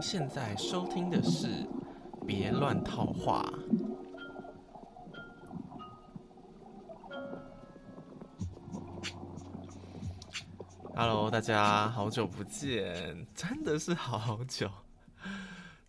[0.00, 1.46] 现在收听的是
[2.26, 3.42] 《别乱套话》。
[10.96, 14.70] Hello，大家好久不见，真的是好久，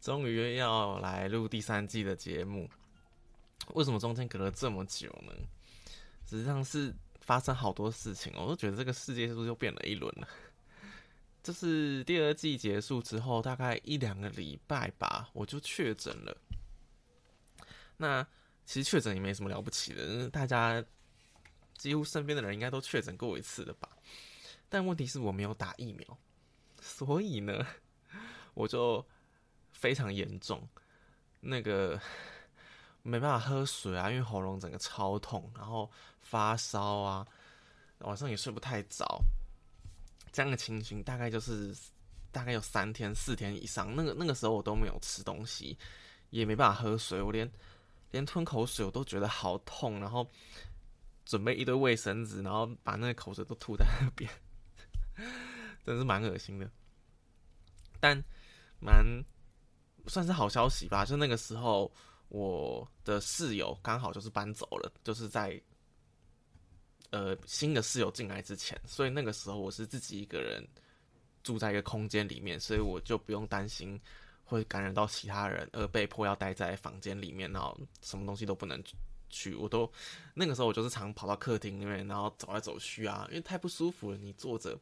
[0.02, 2.70] 终于要来录第三季的节目。
[3.76, 5.32] 为什么中间隔了这么久呢？
[6.26, 10.28] 实际上是发生好多事情，我都觉得这个世界是不是又变了一轮了？
[11.44, 16.38] 就是第二季结束之后，大概一两个礼拜吧，我就确诊了。
[17.98, 18.26] 那
[18.66, 20.84] 其实确诊也没什么了不起的，大家
[21.76, 23.90] 几乎身边的人应该都确诊过一次了吧？
[24.70, 26.18] 但问题是我没有打疫苗，
[26.80, 27.66] 所以呢，
[28.54, 29.06] 我就
[29.72, 30.68] 非常严重，
[31.40, 32.00] 那个
[33.02, 37.28] 没办法喝水啊，因为喉咙整个超痛，然后发烧啊，
[38.00, 39.06] 晚上也睡不太着，
[40.32, 41.76] 这样的情形大概就是
[42.32, 43.96] 大概有三天四天以上。
[43.96, 45.78] 那个那个时候我都没有吃东西，
[46.30, 47.50] 也没办法喝水，我连
[48.12, 50.30] 连吞口水我都觉得好痛，然后
[51.26, 54.30] 准备一堆卫生纸，然后把那个口水都吐在那边。
[55.84, 56.70] 真是蛮恶心的，
[58.00, 58.24] 但
[58.80, 59.06] 蛮
[60.08, 61.04] 算是好消息吧。
[61.04, 61.92] 就那个时候，
[62.30, 65.62] 我的室友刚好就是搬走了，就是在
[67.12, 70.68] 呃新的室友进来之前，所以那个时候我是自己一个人
[71.44, 73.98] 住在一个空间里面，所以我就不用担心
[74.44, 78.84] 会感染到其他人，而被迫要待在房间里面，然后什么东西都不能
[79.30, 79.54] 去。
[79.56, 79.90] 我都
[80.34, 84.78] 那个时候我就是常跑到客厅里面，然后走来走去啊，因为太不舒服了，你坐着。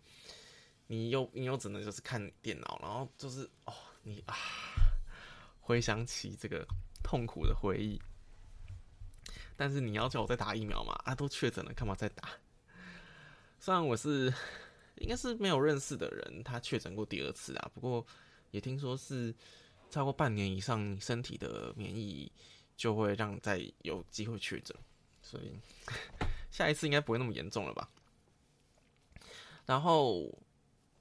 [0.92, 4.36] 你又你又只能就是看电脑，然后就是哦，你啊，
[5.62, 6.66] 回想起这个
[7.04, 8.02] 痛苦的回忆。
[9.60, 10.94] 但是你要叫我再打疫苗嘛？
[11.04, 12.30] 啊，都确诊了，干嘛再打？
[13.60, 14.34] 虽然我是
[14.96, 18.06] 应该是没有认识的人，他确诊过第二次啊，不过
[18.52, 19.36] 也听说是
[19.90, 22.32] 超过半年以上，身体的免疫
[22.78, 24.74] 就会让再有机会确诊，
[25.22, 25.60] 所以
[26.50, 27.90] 下一次应该不会那么严重了吧？
[29.66, 30.34] 然后。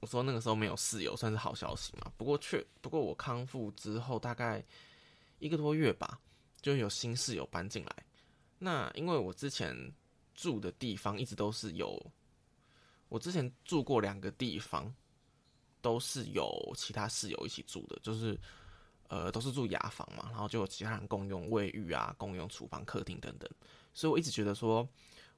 [0.01, 2.09] 我说那个时候没有室友，算是好消息嘛。
[2.15, 4.63] 不过确不过我康复之后大概
[5.39, 6.21] 一个多月吧，
[6.61, 8.05] 就有新室友搬进来。
[8.59, 9.93] 那因为我之前
[10.35, 11.99] 住的地方一直都是有，
[13.07, 14.93] 我之前住过两个地方
[15.81, 18.39] 都是有其他室友一起住的，就是
[19.07, 23.49] 呃都是住雅房嘛，然后就有其他人共用卫浴啊、共用厨房、客厅等等。
[23.93, 24.87] 所以我一直觉得说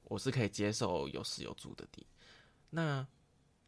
[0.04, 2.06] 我是可以接受有室友住的地。
[2.70, 3.06] 那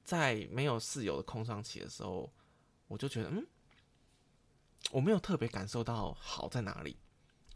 [0.02, 2.32] 在没有室友的空窗期的时候，
[2.88, 3.46] 我就觉得，嗯，
[4.90, 6.96] 我没有特别感受到好在哪里。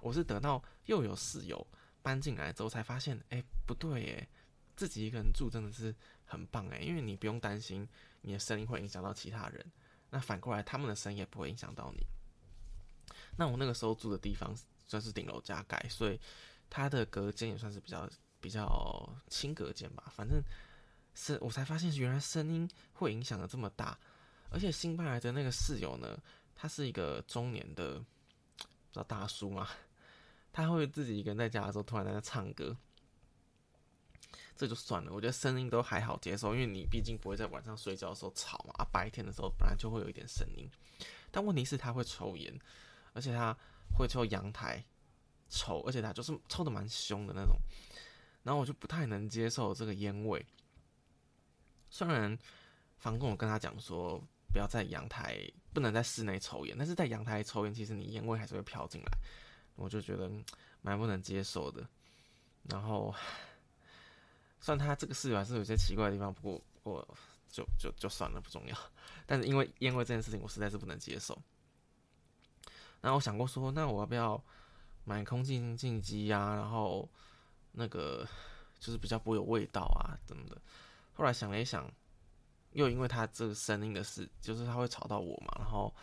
[0.00, 1.66] 我是等到又有室友
[2.08, 4.28] 搬进来之后，才发现，哎，不对，哎，
[4.76, 7.86] 自己一个人住真的是很棒，哎，因为你不用担心
[8.22, 9.72] 你的声音会影响到其他人，
[10.08, 12.06] 那反过来他们的声音也不会影响到你。
[13.36, 16.18] 那我那个时候住的地方算是顶楼加盖，所以
[16.70, 18.08] 它的隔间也算是比较
[18.40, 20.42] 比较轻隔间吧，反正。
[21.20, 23.98] 是我才发现，原来声音会影响的这么大，
[24.50, 26.16] 而且新搬来的那个室友呢，
[26.54, 28.04] 他是一个中年的，不
[28.92, 29.68] 知道大叔嘛，
[30.52, 32.76] 他会自己一个人在家的时候突然在那唱歌，
[34.56, 40.68] 这就算了，我觉得声音都还好接受，因为你毕竟不会在晚上睡觉的时候吵嘛，啊，白天的时候本来就会有一点声音，
[41.30, 42.58] 但问题是他会抽烟，
[43.12, 43.56] 而且他
[43.96, 44.84] 会抽阳台
[45.48, 47.56] 抽，而且他就是抽的蛮凶的那种，
[48.42, 50.44] 然后我就不太能接受这个烟味。
[51.90, 52.36] 虽然
[52.96, 54.20] 房东我跟他讲说
[54.52, 55.40] 不要在阳台，
[55.72, 59.18] 不能在室内抽烟，但是在阳台抽烟，其实你烟味还是会飘进来，
[59.78, 60.30] 我就觉得
[60.82, 61.86] 蛮不能接受的。
[62.64, 63.14] 然后，
[64.60, 67.18] 虽然他这个室友还是有些奇怪的地方，不过我
[67.48, 68.76] 就就就算了，不重要。
[69.24, 71.40] 但是因为烟味这件事情，我实在是不能接受。
[73.00, 74.42] 然后我想过说，那我要不要
[75.04, 76.54] 买空气净化机呀？
[76.56, 77.08] 然后
[77.72, 78.26] 那个
[78.78, 80.60] 就是比较不会有味道啊，怎么的？
[81.14, 81.90] 后来想了一想，
[82.72, 85.94] 又因为他这个声音的事，就是他会吵到我嘛，然后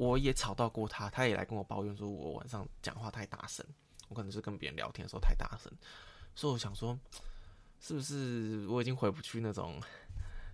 [0.00, 3.62] 我也吵到过他，他也来跟我抱怨说，我晚上讲话太大声，
[4.08, 5.70] 我可能是跟别人聊天的时候太大声，
[6.34, 6.98] 所以我想说，
[7.78, 9.78] 是不是我已经回不去那种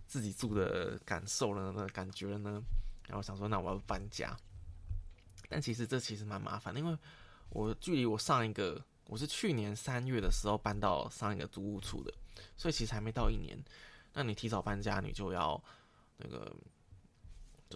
[0.09, 2.61] 自己住的感受了那感觉了呢？
[3.07, 4.37] 然后想说，那我要搬家，
[5.49, 6.99] 但其实这其实蛮麻烦的，因为
[7.51, 12.13] 我距离我上一个，我是去年三月的时候搬到上一个租屋处的。
[12.57, 13.57] 所以其实还没到一年，
[14.13, 15.63] 那你提早搬家，你就要
[16.17, 16.53] 那个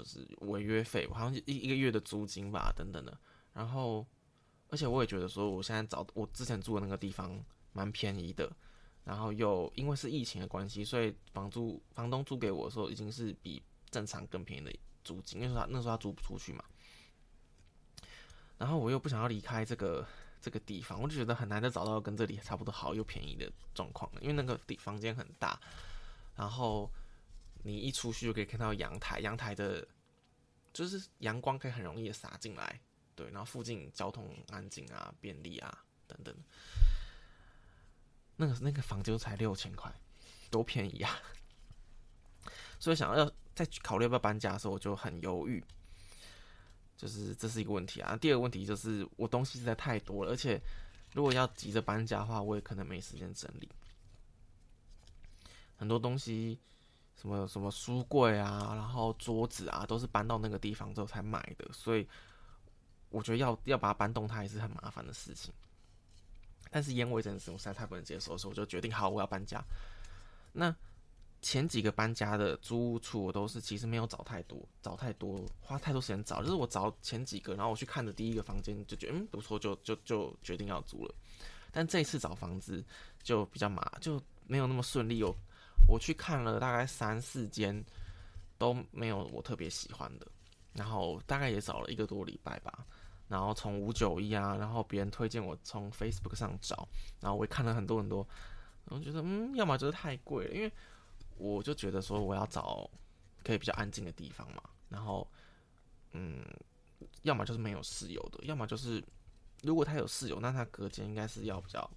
[0.00, 3.16] 就是违约费，好像一一个月的租金吧，等等的。
[3.52, 4.06] 然后，
[4.68, 7.38] 而且我也觉得说，我现在找我之前住的那个地方
[7.72, 8.50] 蛮便宜的，
[9.04, 14.72] 然后又因为是疫情的关系，所以房租房东租给我的时候已经是比正常更便宜的
[15.04, 16.64] 租金，因为他那时候他租不出去嘛。
[18.56, 20.06] 然后我又不想要离开这个
[20.40, 25.60] 这个地方，我就觉得很难再找到跟这里差不多好又便宜的状况了，因为那个地房间很大，
[26.36, 26.90] 然后
[27.62, 29.86] 你一出去就可以看到阳台，阳台的
[30.72, 32.80] 就是阳光可以很容易的洒进来，
[33.14, 36.34] 对，然后附近交通安静啊，便利啊等等。
[38.36, 39.92] 那个那个房间才六千块，
[40.50, 41.20] 多便宜啊！
[42.80, 45.62] 所以想要再考虑要不要搬家的时候，我就很犹豫。
[46.96, 48.16] 就是这是一个问题啊。
[48.16, 50.60] 第二个问题就是我东西实在太多了，而且
[51.12, 53.68] 如果要急着搬家的话，我也可能没时间整理。
[55.76, 56.58] 很多东西，
[57.20, 62.06] 什么什么书柜啊，然后桌子啊，都是搬到那个地方之后才买的，所以
[63.10, 65.52] 我觉得要要把它搬动，它也是很麻烦的事情。
[66.70, 69.62] 但是烟味这件事我实在太不能接受，所以我就决定好我要搬家。
[70.52, 70.74] 那。
[71.42, 76.42] 前几个搬家的租屋处，我都是其实没有找太多，找太多，花太多时间找。
[76.42, 81.14] 就是我找前几个，然后我去看的第一个房间，就觉得嗯不错，就就就决定要租了。
[81.72, 82.84] 但这一次找房子
[83.22, 85.22] 就比较麻，就没有那么顺利。
[85.24, 85.34] 我
[85.90, 87.84] 我去看了大概三四间，
[88.56, 90.26] 都没有我特别喜欢的。
[90.72, 92.86] 然后大概也找了一个多礼拜吧。
[93.28, 96.88] 然后从五九一啊，然后别人推荐我从 Facebook 上找，
[97.20, 98.26] 然后我也看了很多很多，
[98.86, 100.72] 然后觉得嗯，要么就是太贵了，因为。
[101.42, 102.90] 我就觉得说我要找
[103.42, 105.26] 可以比较安静的地方嘛，然后，
[106.12, 106.44] 嗯，
[107.22, 109.02] 要么就是没有室友的，要么就是
[109.62, 111.90] 如果他有室友，那他隔间应该是要比较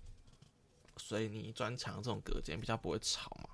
[0.95, 3.49] 水泥砖墙这种隔间，比较不会吵嘛。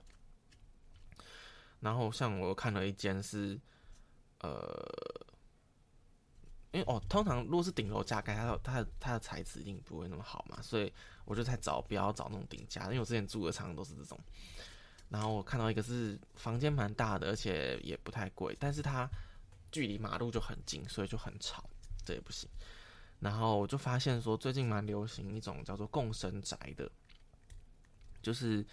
[1.79, 3.59] 然后像我看了一间是，
[4.39, 4.85] 呃，
[6.71, 10.91] 因为哦，通常如果是顶楼加盖，它的它的它的材质一定不会那么好嘛，所以
[11.25, 14.19] 我就在找不要找那种顶加，因为我之前住的常常都是这种。
[15.09, 19.09] 然后我看到一个是房间蛮大的，而且也不太贵，但是它
[19.71, 21.67] 距离马路就很近，所以就很吵，
[22.05, 22.47] 这也不行。
[23.19, 26.89] 然后我就发现说，最近蛮流行一种叫做共生宅的，
[28.21, 28.63] 就是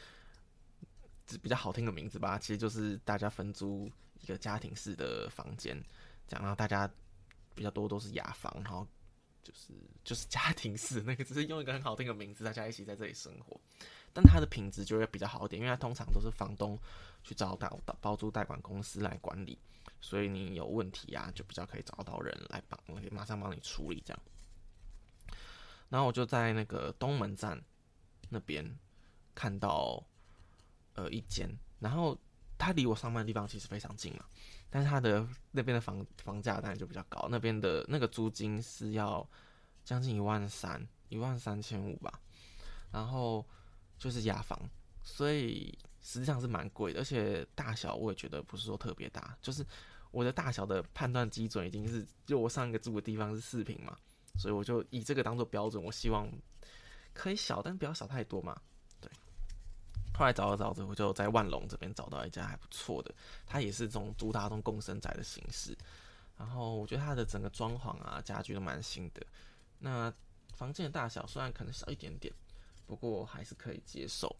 [1.43, 3.90] 比较好听的名字吧，其实就是大家分租
[4.20, 5.76] 一个家庭式的房间，
[6.28, 6.88] 这样，然后大家
[7.55, 8.87] 比较多都是雅房，然后
[9.43, 9.73] 就是
[10.05, 13.61] 就是家庭式那个，只是用一个很好听的名字，大家一起在这里生活。
[14.12, 16.78] 但它的品质就会比较好一点，因为它通常都是房东
[17.23, 17.69] 去找到
[18.00, 19.58] 包租代管公司来管理，
[20.00, 24.23] 所以你有问题啊，就比较可以找到人来帮，可以马上帮你处理这样。
[25.88, 27.62] 然后我就在那个东门站
[28.31, 28.78] 那边
[29.34, 30.02] 看到
[30.96, 31.48] 呃一间，
[31.78, 32.19] 然后
[32.58, 34.25] 它离我上班的地方其实非常近嘛，
[34.69, 39.26] 但是它的那边的房房价当然就比较高，那边的那个租金是要
[39.84, 42.20] 将近一万三，一万三千五吧，
[42.90, 43.46] 然后。
[43.98, 44.60] 就是雅房，
[45.02, 49.34] 所以实际上是蛮贵的，而且大小我也觉得不是说特别大。
[49.40, 49.64] 就是
[50.10, 53.96] 我的大小的判断基准已经是，就我上一个住的地方是四平嘛，
[54.37, 55.82] 所以我就以这个当做标准。
[55.82, 56.31] 我希望
[57.14, 58.60] 可以小，但不要小太多嘛。
[60.16, 63.14] 后来找着找着，我就在万隆这边找到一家还不错的，
[63.46, 65.76] 它也是这种主打这种共生宅的形式。
[66.38, 69.26] 然后我觉得它的整个装潢啊、家具都蛮新的。
[69.78, 70.12] 那
[70.54, 72.32] 房间的大小虽然可能小一点点。
[72.88, 74.36] 不过还是可以接受，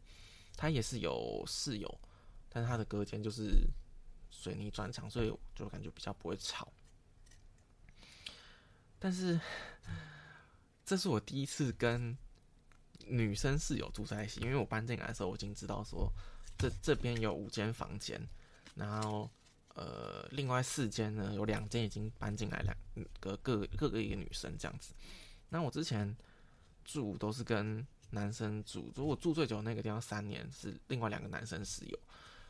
[0.57, 2.01] 它也是有室友，
[2.49, 3.69] 但是它的隔间就是
[4.31, 6.73] 水泥砖墙，所以就感觉比较不会吵。
[9.01, 9.41] 但是
[10.85, 12.17] 这是我第一次跟
[13.07, 16.13] 女生室友住在一起，因为我搬进来的时候我已经知道说
[16.59, 18.21] 这这边有五间房间，
[18.75, 19.31] 然后
[19.75, 22.77] 呃另外四间呢有两间已经搬进来两
[23.21, 24.95] 个各各个一个女生这样子。
[25.49, 26.17] 那我之前
[26.85, 31.99] 住都是跟男生住，如果住最久那个地方三年是另外两个男生室友。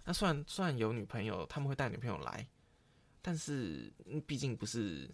[0.04, 2.46] 那虽然虽然有女朋友，他们会带女朋友来，
[3.20, 3.92] 但是
[4.26, 5.10] 毕竟不是，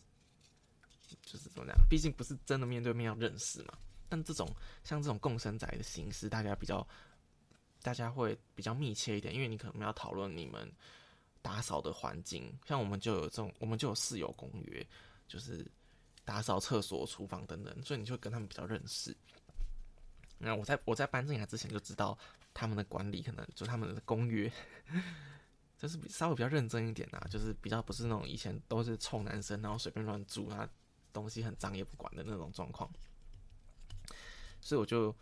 [1.22, 1.74] 就是怎么讲？
[1.88, 3.78] 毕竟不是真的面对面要认识嘛。
[4.12, 4.46] 但这种
[4.84, 6.86] 像这种共生宅的形式，大家比较
[7.80, 10.70] 大家会比较密切一点，因为你可能要讨论你们
[11.40, 12.54] 打扫的环境。
[12.66, 14.86] 像我们就有这种，我们就有室友公约，
[15.26, 15.66] 就是
[16.26, 19.16] 打扫厕所、厨房等等，所以你就跟他们比较认识。
[20.36, 22.18] 那我在我在搬进来之前就知道
[22.52, 24.52] 他们的管理可能就他们的公约，
[25.78, 30.68] 就是稍微比较认真一点啊，就是比较不是那种以前都是臭男生，然后随便乱住啊，
[31.14, 32.92] 东西很脏也不管的那种状况。
[34.62, 35.14] 所以我就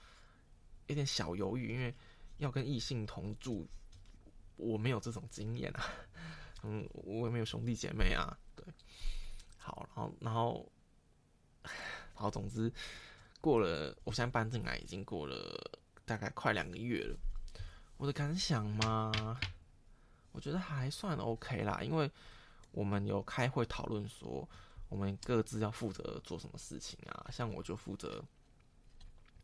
[0.87, 1.93] 有点小犹豫，因为
[2.39, 3.67] 要跟异性同住，
[4.55, 5.85] 我没有这种经验啊，
[6.63, 8.65] 嗯，我也没有兄弟姐妹啊，对，
[9.59, 10.73] 好，然后然后
[12.15, 12.73] 好，总之。
[13.43, 17.17] 过了，我现在搬进来已经过了大概快两个月了。
[17.97, 19.41] 我的感想嘛，
[20.33, 22.11] 我觉得还算 OK 啦，因为
[22.73, 24.47] 我们有开会讨论说，
[24.91, 27.31] 我们各自要负责做什么事情啊。
[27.33, 28.23] 像我就负责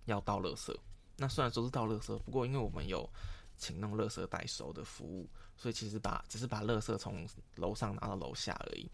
[0.06, 0.74] 要倒垃圾，
[1.16, 3.08] 那虽然说是倒垃圾，不过因为我们有
[3.56, 8.90] 请那种垃圾代收的服务，所以其实把只是把垃圾从楼上拿到楼下而已，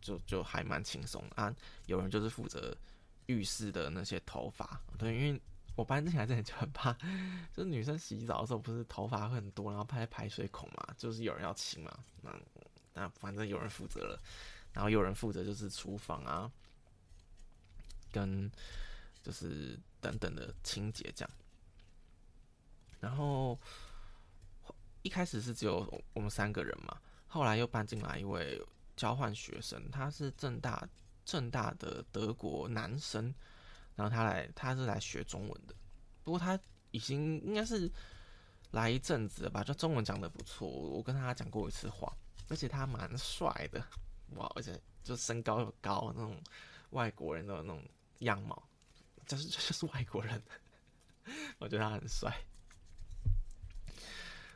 [0.00, 1.54] 就就还蛮轻松啊。
[1.86, 2.76] 有人就是负责
[3.26, 5.40] 浴室的那些头发，对，因为。
[5.76, 6.90] 我搬进来之前就很怕，
[7.52, 12.34] 就是女生洗澡的时候不是头发会很多，然后排排水孔嘛，就是有人要清嘛，那
[12.94, 14.18] 那反正有人负责了，
[14.72, 16.50] 然后有人负责就是厨房啊，
[18.10, 18.50] 跟
[19.22, 21.30] 就是等等的清洁这样。
[23.00, 23.58] 然后
[25.02, 26.96] 一开始是只有我们三个人嘛，
[27.26, 28.64] 后来又搬进来一位
[28.96, 30.88] 交换学生，他是正大
[31.24, 33.34] 正大的德国男生。
[33.96, 35.74] 然后他来，他是来学中文的，
[36.22, 36.60] 不过他
[36.90, 37.90] 已经应该是
[38.72, 40.68] 来一阵子了吧，就中文讲的不错。
[40.68, 42.14] 我跟他讲过一次话，
[42.50, 43.82] 而且他蛮帅的，
[44.34, 44.46] 哇！
[44.54, 46.38] 而且就身高又高，那种
[46.90, 47.82] 外国人的那种
[48.18, 48.62] 样貌，
[49.26, 50.40] 就是 就是外国人，
[51.58, 52.34] 我觉得他很帅。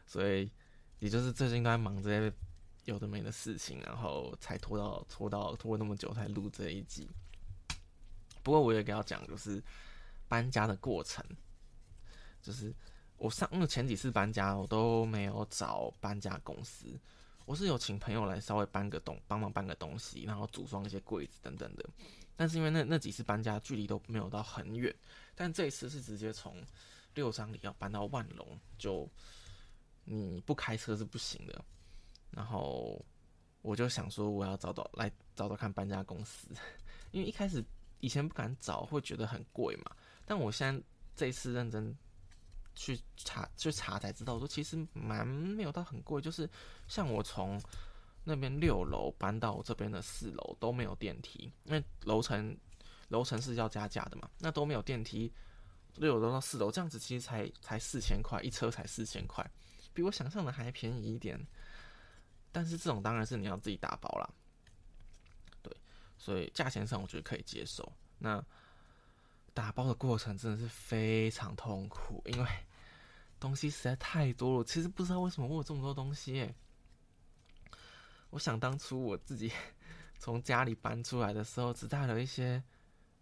[0.06, 0.50] 所以
[0.98, 2.32] 也就是最近都在忙这些
[2.84, 7.08] 有的没的事情，然后才拖到拖到拖那么久才录这一集。
[8.42, 9.62] 不过我也给他讲，就是
[10.26, 11.24] 搬家的过程，
[12.42, 12.74] 就是
[13.18, 16.98] 我上因为前几次搬家我都没有找搬家公司，
[17.44, 21.88] 我是有请朋友来稍微搬个东帮忙搬个东西，然后组装一些柜子等等的。
[22.40, 24.90] 但是因为那那几次搬家距离都没有到很远，
[25.34, 26.56] 但这一次是直接从
[27.12, 29.06] 六张里要搬到万隆，就
[30.04, 31.62] 你不开车是不行的。
[32.30, 33.04] 然后
[33.60, 36.48] 我就想说，我要找找来找找看搬家公司，
[37.10, 37.62] 因为一开始。
[38.02, 39.94] 以前不敢找，会觉得很贵嘛。
[40.24, 40.82] 但我现在
[41.14, 41.94] 这一次认真
[42.74, 46.18] 去查去查才知道，说其实蛮没有到很贵。
[46.18, 46.48] 就是
[46.88, 47.60] 像我从
[48.22, 52.56] 那边六楼搬到这边的四楼都没有电梯，因为楼层
[53.08, 55.32] 楼层是要加价的嘛，那都没有电梯，
[55.96, 59.44] 六楼到四楼这样子其实才才四千块一车才四千块，
[59.92, 61.44] 比我想象的还便宜一点。
[62.52, 64.28] 但是这种当然是你要自己打包啦。
[65.62, 65.74] 对
[66.18, 67.90] 所以价钱上我觉得可以接受。
[68.18, 68.44] 那
[69.54, 72.48] 打包的过程真的是非常痛苦，因为
[73.38, 74.64] 东西实在太多了。
[74.64, 76.52] 其实不知道为什么我有这么多东西。
[78.30, 79.52] 我想当初我自己
[80.18, 82.62] 从家里搬出来的时候，只带了一些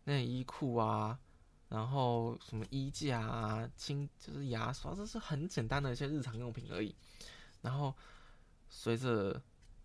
[0.04, 1.18] 内衣裤啊，
[1.68, 6.94] 然后什么衣架啊、清就是牙刷，这是很简单的一些日常用品而已。
[7.60, 7.94] 然后
[8.68, 9.42] 随着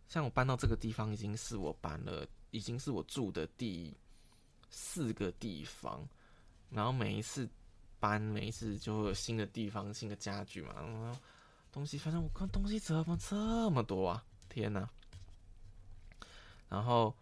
[0.08, 2.28] 像我搬到这个地方，已经是我搬了。
[2.52, 3.92] 已经是我住的第
[4.70, 6.08] 四个地方，
[6.70, 7.50] 然后每一次
[8.00, 11.20] 搬，每一次就会有新的地方、新的家具嘛，然后
[11.72, 14.24] 东西，反正我看东西怎么这么多啊！
[14.50, 14.88] 天哪！
[16.74, 17.16] 然后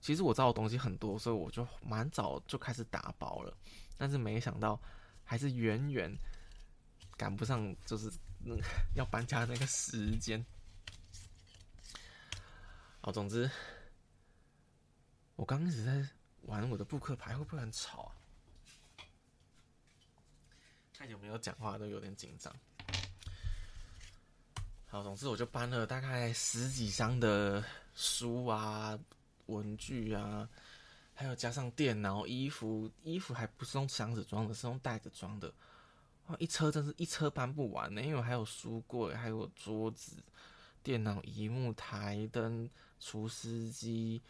[0.00, 3.54] 其实我知道东西很多，所以我就蛮早就开始打包了，
[3.98, 4.80] 但是没想到
[5.22, 6.10] 还是远远
[7.14, 8.10] 赶不上，就是
[8.96, 10.42] 要搬家的那个时间。
[13.02, 13.50] 好，总之。
[15.36, 16.08] 我刚开始在
[16.44, 18.16] 玩我的扑克牌，会不会很吵啊？
[20.94, 22.50] 太久没有讲话，都有点紧张。
[25.02, 28.98] 总之我就搬了大概十几箱的书啊、
[29.46, 30.48] 文具啊，
[31.14, 35.52] 还有加上电脑、衣服，衣服还不是用箱子装的，是用袋子装的。
[36.26, 40.16] 哇，一车真是一车搬不完呢，因为我还有书柜，还有桌子、
[40.82, 44.20] 电脑、荧幕、台灯、除湿机。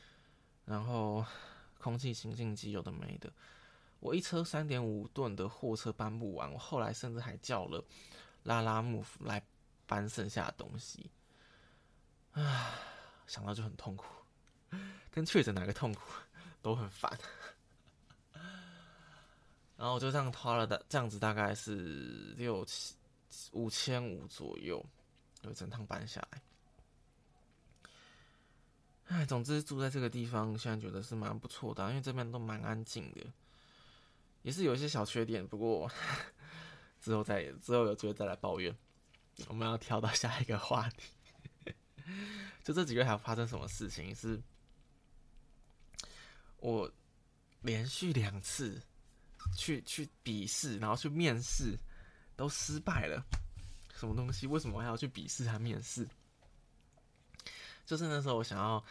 [0.65, 1.25] 然后，
[1.79, 3.33] 空气清净机有的没的，
[4.01, 7.85] 我一车三点五吨的货车搬不完，我后来甚至还叫了
[8.43, 9.41] 拉拉木来
[9.87, 11.11] 搬剩下的东西，
[12.33, 12.75] 啊，
[13.27, 14.07] 想到就很痛苦，
[15.11, 16.01] 跟确诊哪个痛苦
[16.61, 17.19] 都很烦。
[19.77, 22.95] 然后我就这样花了的这样子大概是六七
[23.53, 24.85] 五千五左右，
[25.43, 26.43] 就整趟搬下来。
[29.09, 33.25] 哎，总之住在这个地方，现在觉得是蛮不错的，因为这边都蛮安静的，
[34.43, 35.89] 也是有一些小缺点，不过
[37.01, 38.77] 之后再之后有机会再来抱怨。
[39.49, 41.13] 我们要跳到下一个话题，
[42.65, 44.15] 就这几个月还发生什么事情？
[44.15, 44.41] 是
[46.59, 46.91] 我
[47.61, 48.81] 连续两次
[49.57, 51.79] 去去笔试，然后去面试
[52.35, 53.23] 都失败了。
[53.95, 54.47] 什么东西？
[54.47, 56.09] 为什么还要去笔试和面试？
[57.85, 58.85] 就是那时候，我想要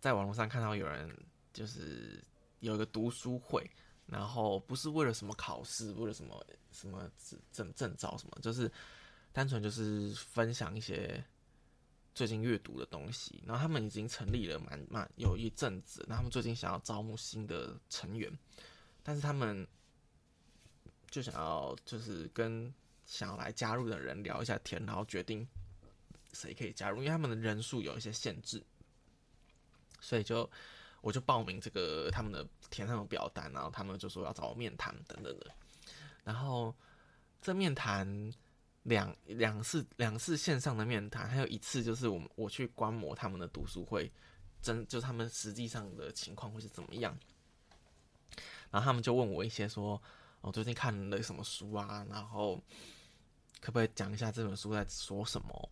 [0.00, 1.10] 在网络上看到有人，
[1.52, 2.22] 就是
[2.60, 3.68] 有一个读书会，
[4.06, 7.10] 然后不是为了什么考试，为了什么什么
[7.50, 8.70] 证证照什么，就是
[9.38, 11.24] 单纯就是分享一些
[12.12, 18.36] 最近阅读的东西，然后他们已经成立了蛮蛮有一阵子，那他们最近想要招募新的成员，
[19.00, 19.64] 但是他们
[21.08, 22.74] 就想要就是跟
[23.06, 25.46] 想要来加入的人聊一下天，然后决定
[26.32, 28.60] 谁可以加入，因为他们的人数有一些限制，
[30.00, 30.50] 所以就
[31.00, 35.54] 我就报名这个他们的填上的表单，然后他们就说要找我面谈等等的，
[36.24, 36.74] 然后
[37.40, 38.32] 这面谈。
[38.88, 44.10] 两两次两次线上的面谈，还有一次就是我我去观摩他们的读书会，
[44.62, 47.16] 真就他们实际上的情况会是怎么样。
[48.70, 50.02] 然后他们就问我一些说，
[50.40, 52.56] 我最近看了什么书啊，然后
[53.60, 55.70] 可不可以讲一下这本书在说什么，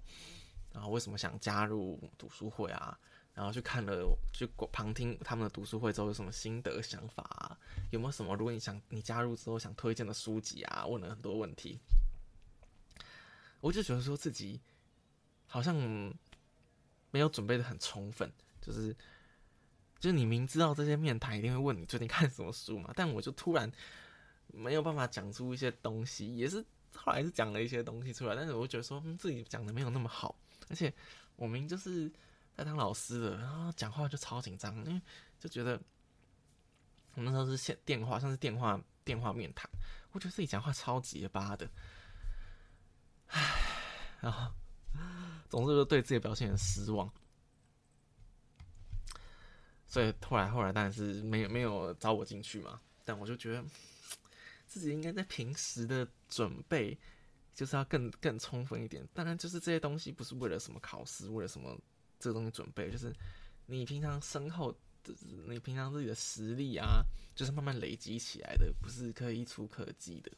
[0.72, 2.98] 然后为什么想加入读书会啊？
[3.34, 7.58] 然后去看了去旁听他们的读书会之后有什么心得想法啊？
[7.90, 10.86] 有没有什么如果你想你加入之后想推荐的书籍啊？
[10.86, 11.78] 问了很多问题。
[13.66, 14.60] 我就觉得说自己
[15.48, 15.74] 好像
[17.10, 18.94] 没有准备的很充分，就是
[19.98, 23.68] 就是你明知道这些面谈一定会问你最近看什么书嘛，但我就突然
[24.46, 30.94] 没有办法讲出一些东西，也是后来是讲了一些东西出来，但是我觉得说自己讲的没有那么好，而且
[31.34, 32.08] 我明就是
[32.54, 35.02] 在当老师的，然后讲话就超紧张，因为
[35.40, 35.76] 就觉得
[37.14, 39.68] 我那时候是线电话，像是电话电话面谈，
[40.12, 41.68] 我觉得自己讲话超结巴的。
[43.28, 43.40] 唉，
[44.20, 44.52] 然后
[45.48, 47.12] 总之就对自己表现很失望，
[49.86, 52.80] 所以后来后来当然是没有没有招我进去嘛。
[53.04, 53.64] 但我就觉得
[54.66, 56.98] 自己应该在平时的准备
[57.54, 59.06] 就是要更更充分一点。
[59.14, 61.78] 当然，就是这些东西不是为了什么考试，为了什么
[62.18, 63.14] 这个东西准备，就是
[63.66, 64.72] 你平常身后
[65.04, 65.14] 的
[65.46, 67.02] 你平常自己的实力啊，
[67.34, 70.32] 就是慢慢累积起来的，不是可以一触可及的。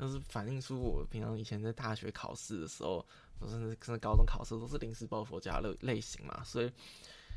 [0.00, 3.06] 就是反映出我平常以前在大学考试的时候，
[3.46, 6.72] 甚至甚至高中考试都是临时抱佛脚类类型嘛，所以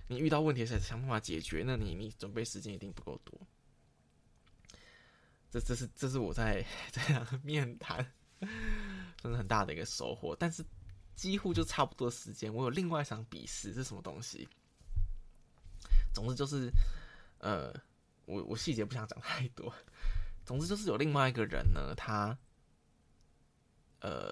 [0.08, 3.38] 你遇到问题才想办法解决，那你你准备时间一定不够多。
[5.52, 7.98] 这这是这是我在 这样面谈，
[9.22, 10.34] 真的很大的一个收获。
[10.34, 10.66] 但是
[11.16, 14.48] 几乎就差不多时间，我有另外一场笔试是什么东西？
[16.14, 16.72] 总之就是，
[17.40, 17.74] 呃，
[18.26, 19.74] 我我细节不想讲太多。
[20.46, 22.38] 总之就是有另外一个人呢，他。
[24.04, 24.30] 呃，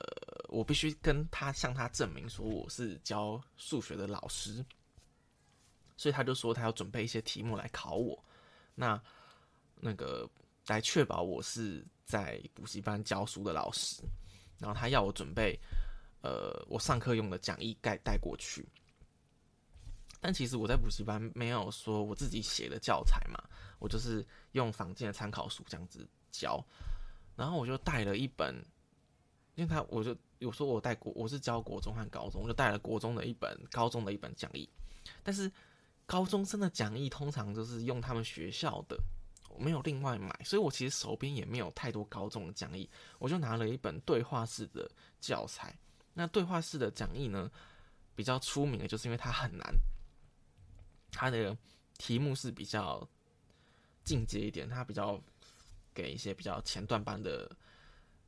[0.50, 4.66] 我必须跟他向他证明说我是教数学的老师，
[5.96, 8.22] 所以他就说他要准备一些题目来考我，
[8.76, 9.02] 那
[9.76, 10.30] 那个
[10.68, 14.04] 来确保我是在补习班教书的老师，
[14.60, 15.58] 然后他要我准备
[16.22, 18.68] 呃我上课用的讲义带带过去，
[20.20, 23.42] 但其实我在补习班没有说我自己写的教材嘛，
[23.80, 26.62] 我就是用房间的参考书这样子教，
[27.38, 28.54] 然后我就带了一本。
[29.56, 34.68] 因为他，我就有说，我带国，我是教国中和高中，我就带了国中的一本，高中的一本讲义。
[35.24, 35.52] 但是
[36.06, 38.98] 高中生的讲义通常就是用他们学校的，
[39.50, 45.78] 我没有另外买，所以我其实手边也没有太多高中的讲义，我就拿了一本对话式的教材。
[46.14, 47.52] 那对话式的讲义呢，
[48.16, 49.74] 比较出名的就是因为它很难，
[51.12, 51.56] 它的
[51.98, 53.06] 题目是比较
[54.06, 55.22] 进阶一点，它比较
[55.94, 57.54] 给一些比较前段班的。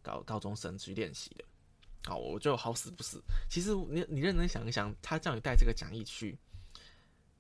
[0.04, 1.46] 高高中生去练习的，
[2.06, 3.20] 好，我就好死不死。
[3.50, 6.38] 其实你你认真想一想，他叫你带这个讲义去，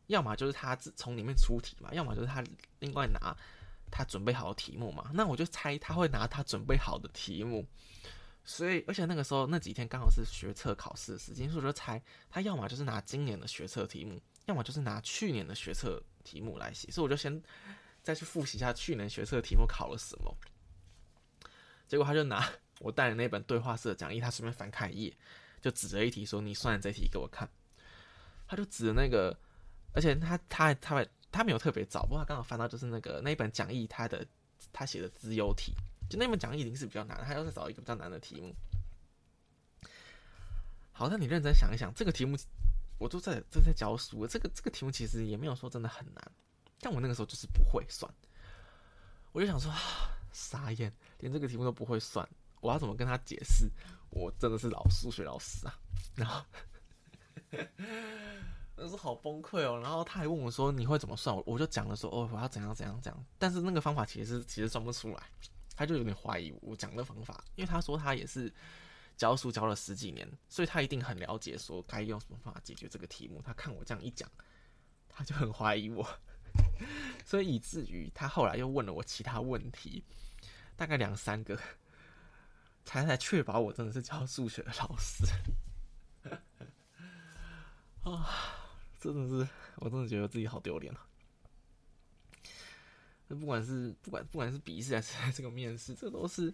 [0.08, 2.44] 要么就是他从里面出题嘛，要么就是他
[2.80, 3.36] 另外拿
[3.92, 5.12] 他准备好的题目嘛。
[5.14, 7.68] 那我就猜他会拿他准备好的题目，
[8.44, 16.90] 所以而且那个时候那几天刚好是学测考试时间，所以我就猜他要么就是拿今年的学测题目，要么就是拿去年的学测题目来写。
[16.90, 17.42] 所以我就先
[18.02, 20.36] 再去复习一下去年学测题目考了什么。
[21.94, 22.44] 结果他就拿
[22.82, 25.18] 我带的那本对话式的讲义，他顺便翻开一页，
[25.62, 27.48] 就指着一题说：“你算这题给我看。”
[28.50, 29.38] 他就指着那个，
[29.94, 34.26] 而且他他他他没有特别找，不过他刚好翻到就是那个那一本讲义，他的
[34.72, 35.72] 他写的资优题，
[36.10, 38.56] 就那本讲义已经是比较难，他要再找一个比较难的题目。
[40.94, 42.36] 好，那你认真想一想，这个题目
[42.98, 46.32] 我都在正在教书，这个这个题目其实也没有说真的很难，
[46.80, 48.12] 但我那个时候就是不会算，
[49.32, 49.72] 我就想说。
[50.34, 52.28] 傻眼，连这个题目都不会算，
[52.60, 53.70] 我要怎么跟他解释？
[54.10, 55.80] 我真的是老数学老师啊！
[56.16, 56.46] 然后，
[58.76, 59.80] 那是好崩溃哦。
[59.82, 65.24] 然后他还问我说：“你会怎么算？”我我就讲了说：“哦，我要怎样怎样怎样。”但是那个方法其实其实算不出来，
[65.76, 68.54] 他就有点怀疑我讲的方法，因为他说他也是
[69.18, 73.42] 教书教了十几年，所以他一定很了解说该用什么方法解决这个题目。
[73.44, 74.30] 他看我这样一讲，
[75.10, 76.08] 他就很怀疑我。
[77.26, 80.04] 所以以至于他后来又问了我其他问题，
[80.76, 81.60] 大概两三个，
[82.86, 85.26] 才才确保我真的是教数学的老师。
[88.04, 88.30] 啊，
[89.00, 91.08] 真的是，我真的觉得自己好丢脸啊！
[93.30, 96.54] 那不管是不管不管是笔试还是这个面试，这都是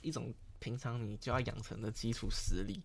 [0.00, 2.82] 一种平常你就要养成的基础实力。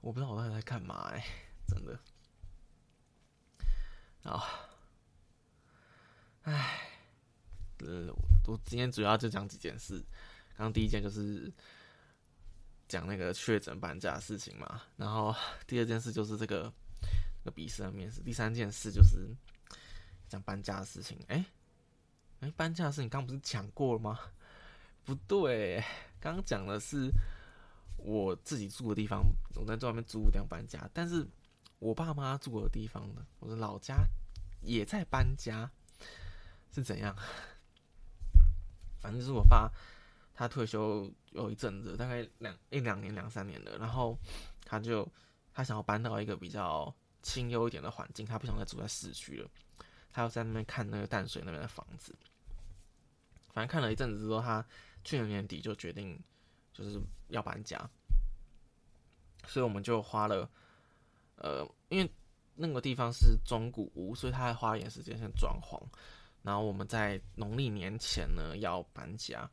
[0.00, 1.22] 我不知道我到底在干嘛哎，
[1.68, 2.00] 真的。
[4.22, 4.42] 啊，
[6.42, 6.80] 唉，
[7.78, 8.12] 呃，
[8.46, 9.98] 我今天主要就讲几件事。
[10.56, 11.52] 刚刚第一件就是
[12.88, 15.34] 讲那个确诊搬家的事情嘛，然后
[15.66, 16.72] 第二件事就是这个
[17.42, 19.34] 那个笔试的面试，第三件事就是
[20.28, 21.18] 讲搬家的事情。
[21.28, 21.44] 哎，
[22.40, 24.18] 哎，搬家的事情刚不是讲过了吗？
[25.04, 25.82] 不对，
[26.20, 27.10] 刚刚讲的是
[27.96, 29.22] 我自己住的地方，
[29.54, 31.26] 我在外面租地方搬家，但是。
[31.78, 34.04] 我爸妈住的地方呢，我的老家
[34.60, 35.70] 也在搬家，
[36.72, 37.14] 是怎样？
[39.00, 39.70] 反正就是我爸
[40.34, 44.18] 他退休有一阵子，大概两一两年、两三年了，然后
[44.64, 45.06] 他就
[45.52, 49.50] 他想要搬到一个比较清幽一点的环境，他不想再住在市区了，
[50.12, 52.14] 他要在那边看那个淡水那边的房子。
[53.52, 54.64] 反正看了一阵子之后，他
[55.02, 56.18] 去年年底就决定
[56.72, 57.78] 就是要搬家，
[59.46, 60.48] 所以我们就花了。
[61.36, 62.10] 呃，因为
[62.54, 65.82] 那个地方是中古屋，所以他还花一点时间先装潢。
[66.42, 69.48] 然后我们在农历年前呢要搬家。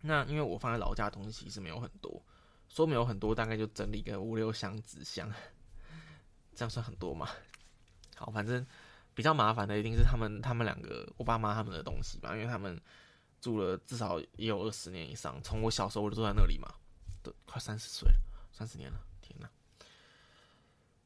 [0.00, 2.22] 那因为我放在老家的东西其实没有很多，
[2.68, 5.30] 说没有很多，大概就整理个五六箱纸箱，
[6.56, 7.28] 这样算很多吗？
[8.16, 8.66] 好，反正
[9.14, 12.80] 比较麻烦的一定是他们他们两个我爸妈他们的东西吧，因为他们
[13.40, 16.72] 住了至少也有二十年以上，从我小时候就住在那里嘛，
[17.22, 18.16] 都快三十岁了，
[18.52, 19.50] 三十年了，天哪！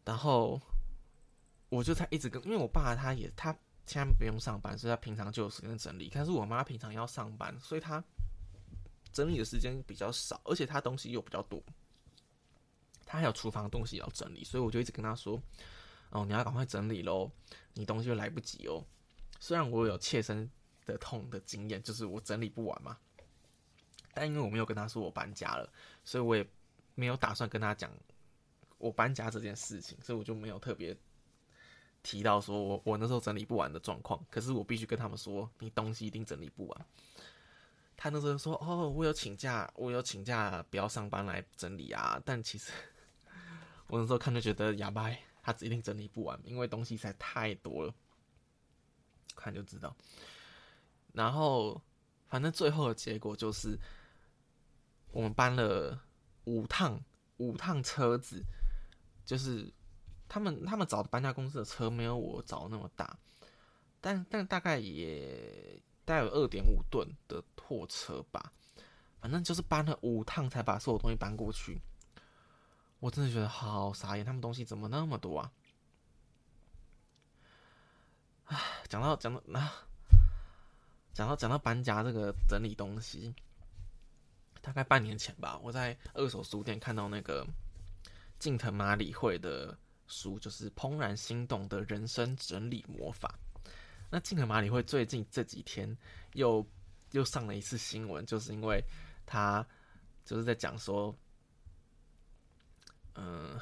[0.04, 0.60] 然后
[1.68, 3.56] 我就在一直跟，因为我爸他也他
[3.86, 6.10] 现在不用上班，所以他平常就有时间整理。
[6.12, 8.02] 但是我妈平常要上班，所以她
[9.12, 11.62] 整理的时间比较少，而且她东西又比较多，
[13.04, 15.40] 她还有厨房东西要整理，所以我就一直跟她说
[16.10, 17.30] ：“哦，你要赶快整理喽，
[17.74, 18.84] 你东西又来不及哦。”
[19.38, 20.50] 虽然我有切身
[20.86, 22.98] 的痛的经验，就是我整理不完嘛，
[24.12, 25.70] 但因为我没有跟她说我搬家了，
[26.04, 26.46] 所以我也
[26.94, 27.90] 没有打算跟她讲。
[28.78, 30.94] 我搬家这件事情，所以我就没有特别
[32.04, 34.24] 提到说我我那时候整理不完的状况。
[34.30, 36.86] 可是我必须跟他们说，你东西一定整理不完。
[37.96, 42.70] 他那时候说：“哦，我有请假，我有请假，不要上班来整理啊。”但其实
[43.88, 45.10] 我那时候看就觉得哑巴，
[45.42, 47.92] 他一定整理不完，因为东西实在太多了。
[49.34, 49.96] 看就知道。
[51.12, 51.80] 然后
[52.28, 53.78] 反正最后的结果就是，
[55.10, 55.98] 我们搬了
[56.44, 57.00] 五趟
[57.38, 58.44] 五趟车子。
[59.26, 59.72] 就是
[60.34, 63.16] 他们他们找的搬家公司的车没有我找的那么大，
[64.00, 68.52] 但但大概也带有二点五吨的货车吧，
[69.20, 71.80] 反正就是搬了五趟才把所有东西搬过去。
[72.98, 75.52] 我真的觉得好傻眼，他们东西怎么那么多啊？
[78.46, 79.70] 唉，讲到讲到那，
[81.12, 83.32] 讲到讲到搬家这个整理东西，
[84.60, 87.46] 大概半年前吧，我在二手书店看到那个。
[88.36, 89.78] 近藤麻里惠的
[90.14, 93.34] 书就是《怦然心动的人生整理魔法》。
[94.08, 95.96] 那近藤麻里会最近这几天
[96.34, 96.64] 又
[97.10, 98.80] 又上了一次新闻，就是因为
[99.26, 99.66] 他
[100.24, 101.12] 就是在讲说，
[103.16, 103.58] 嗯，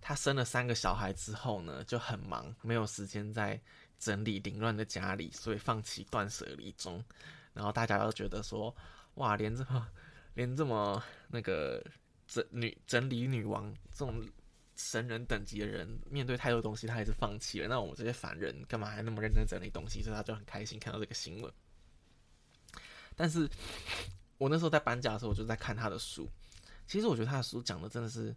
[0.00, 3.60] 他生了三个小孩之后呢，就很忙，没有时间在
[3.98, 7.04] 整理凌乱的家里，所以放弃断舍离中。
[7.52, 8.74] 然后大家都觉得说，
[9.14, 9.88] 哇，连这么
[10.34, 11.84] 连这么那个。
[12.28, 14.26] 整女整理女王这种
[14.82, 17.68] 神人等级的人，面对太多东西，他还是放弃了。
[17.68, 20.02] 那我们这些凡人，干嘛还那么认真整理东西？
[20.02, 21.52] 所以他就很开心看到这个新闻。
[23.14, 23.48] 但是
[24.38, 26.28] 我那时候在搬家的时候，我就在看他的书。
[26.88, 28.34] 其实我觉得他的书讲的真的是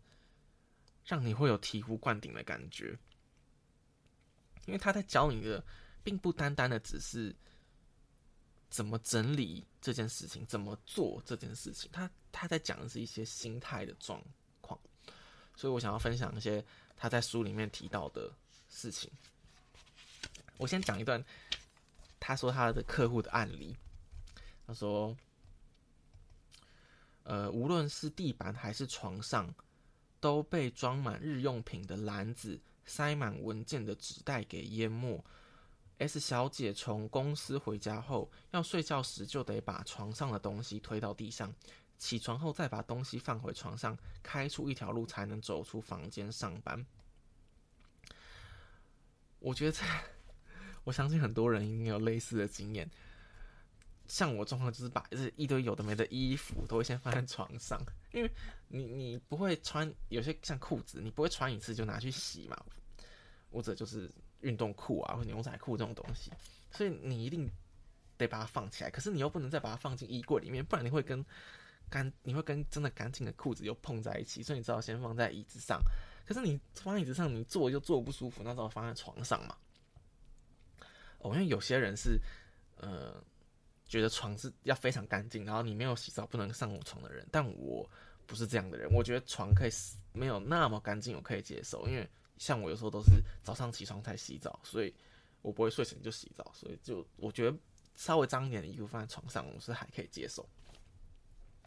[1.06, 2.98] 让你会有醍醐灌顶的感觉，
[4.68, 5.64] 因为他在教你的，
[6.04, 7.36] 并不单单的只是。
[8.68, 10.46] 怎么整理这件事情？
[10.48, 11.90] 怎么做这件事情？
[11.94, 14.22] 他他在讲的是一些心态的状，
[15.56, 16.64] 所以我想要分享一些
[16.96, 18.32] 他在书里面提到的
[18.70, 19.12] 事情。
[20.58, 21.24] 我先讲一段，
[22.20, 23.76] 他说他的客户的案例。
[24.68, 25.16] 他说，
[27.24, 29.54] 呃，无论是地板还是床上，
[30.20, 35.24] 都被装满日用品的篮子、塞满文件的纸袋给淹没。
[35.98, 41.54] S 小姐从公司回家后，要睡觉时就得把床上的东西推到地上，
[41.98, 46.86] 起床后再把东西放回床上，开出一条路才能走出房间上班。
[49.40, 49.82] 我觉得这，
[50.84, 52.90] 我相信很多人应该有类似的经验。
[54.08, 58.30] 像我状况就是把这一堆有的没的衣服都会先放在床上，因为
[58.68, 62.56] 你你不会穿有些像裤子，你不会穿一次就拿去洗嘛，
[63.52, 64.08] 或者就是
[64.42, 66.32] 运动裤啊或牛仔裤这种东西，
[66.70, 67.50] 所以你一定
[68.16, 68.92] 得把它放起来。
[68.92, 71.26] 可是你又不能再把它放进衣柜里面，不然你会跟
[71.90, 75.82] 干你会跟真的干净的裤子又碰在一起，所以你只好先放在椅子上。
[76.26, 79.56] 可是你放椅子上，你坐又坐不舒服，那只好放在床上嘛。
[81.20, 82.20] 哦，因为有些人是
[82.78, 83.24] 呃。
[83.88, 87.88] 觉得床是要非常干净，然后你没有洗澡不能上我床的人，但我
[88.26, 88.92] 不是这样的人。
[88.92, 89.70] 我觉得床可以
[90.12, 91.88] 没有那么干净，我可以接受。
[91.88, 94.92] 因为像我有时候都是早上起床才洗澡，所以
[95.44, 97.56] 我不会睡醒就洗澡，所以就我觉得
[97.94, 100.44] 稍微脏一点的衣服放在床上，我是还可以接受。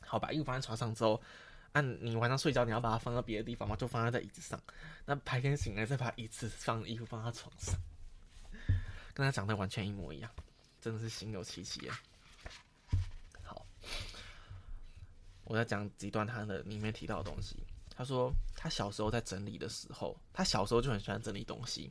[0.08, 1.20] 好，把衣服放在床上之后，
[1.72, 3.76] 按你晚上睡觉你要把它放到别的地方吗？
[3.76, 4.60] 就放在在椅子上。
[5.04, 7.78] 那白天醒来再把椅子放衣服放在床上，
[9.12, 10.30] 跟他讲的完全一模一样，
[10.80, 12.00] 真的是心有戚戚啊。
[15.44, 17.56] 我在讲几段他的里面提到的东西。
[17.88, 21.90] 他说他小时候在整理的时候，他小时候就很喜欢整理东西，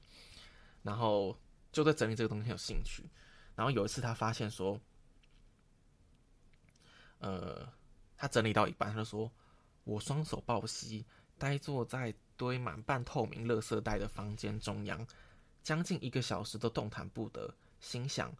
[0.84, 1.36] 然后
[1.72, 3.04] 就对整理这个东西有兴趣。
[3.56, 4.80] 然后有一次他发现说，
[7.18, 7.68] 呃，
[8.18, 9.32] 他整理到一半，他就说
[9.86, 11.06] ：“我双手抱膝，
[11.38, 15.06] 呆坐在堆满半透明垃圾袋的房间中央，
[15.64, 18.34] 将近一个小时都动弹不得，心想：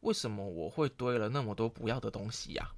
[0.00, 2.70] 为什么我会堆了那么多不要的东西呀？”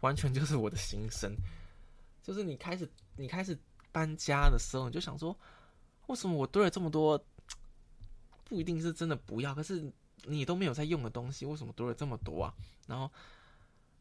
[0.00, 1.34] 完全就是我的心声，
[2.22, 3.58] 就是你开始你开始
[3.92, 5.36] 搬家的时候，你就想说，
[6.06, 7.22] 为什么我堆了这么多，
[8.44, 9.92] 不一定是真的不要，可是
[10.24, 12.54] 你都没有在用的东西，为什么堆了这么多啊？
[12.86, 13.12] 然后，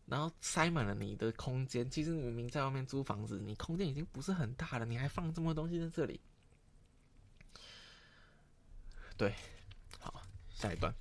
[0.09, 1.89] 然后塞满了你的空间。
[1.89, 6.19] 其实你明明在外面租房子，你空间已经不是很大了，你还放这么多东西在这里。
[9.15, 9.35] 对，
[9.99, 10.93] 好，下一段。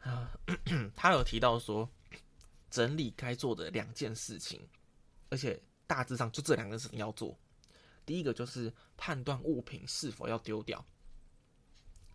[0.00, 0.30] 啊，
[0.96, 1.88] 他有提到说，
[2.70, 4.66] 整理该做的两件事情，
[5.30, 7.38] 而且大致上就这两件事情要做。
[8.04, 10.84] 第一个就是判断物品是否要丢掉，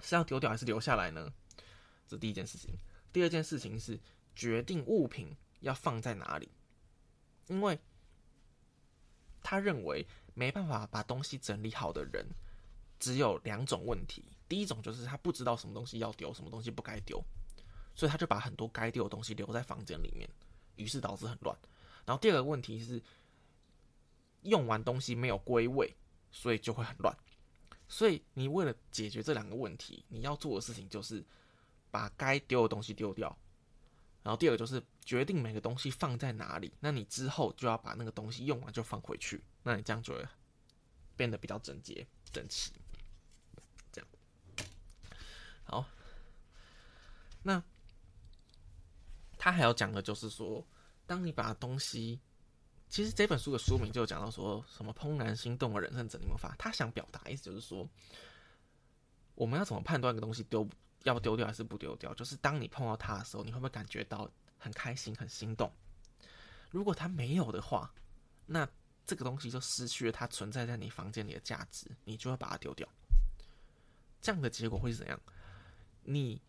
[0.01, 1.31] 是要丢掉还是留下来呢？
[2.07, 2.73] 这第一件事情。
[3.11, 3.99] 第二件事情是
[4.35, 6.49] 决定物品要放在哪里，
[7.47, 7.79] 因为
[9.41, 12.25] 他认为没办法把东西整理好的人，
[12.99, 14.23] 只有两种问题。
[14.47, 17.21] 第一种就是他不知道什么东西要丢，什么东西不该丢。
[17.93, 20.27] 所以他就把很多该丢的东西留在房间里面，
[20.77, 21.55] 于是导致很乱。
[22.05, 23.01] 然后第二个问题是，
[24.43, 25.93] 用完东西没有归位，
[26.31, 27.15] 所以就会很乱。
[27.89, 31.21] 所以你为了解决这两个问题，你要做的事情就是
[31.91, 33.37] 把该丢的东西丢掉。
[34.23, 36.73] 然后第二个就是决定每个东西放在哪里。
[36.79, 40.25] 那你之后就要把那个东西用完就放回去，那你这样就会
[41.15, 42.71] 变得比较整洁整齐。
[43.91, 44.07] 这样，
[45.63, 45.85] 好，
[47.43, 47.61] 那。
[49.43, 50.63] 他还要讲的就是说，
[51.07, 52.21] 当你把东西，
[52.87, 56.53] 其实这本书的书名就讲到说什么“怦然心动的人生整理魔法”。
[56.59, 57.89] 他想表达意思就是说，
[59.33, 60.69] 我们要怎么判断一个东西丢
[61.03, 62.13] 要丢掉还是不丢掉？
[62.13, 65.71] 就是当你碰到它的时候，你会不会感觉到很开心、很心动？
[66.69, 67.93] 如果它没有的话，
[68.45, 68.67] 那
[69.05, 72.87] 这个东西就失去了它存在在你房间里的价值，你就要把它丢掉。
[74.21, 75.19] 这样的结果会是怎样？
[76.03, 76.41] 你。